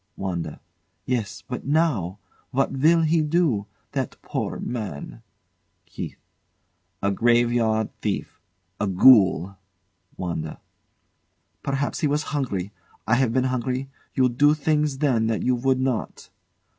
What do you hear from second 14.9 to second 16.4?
then that you would not.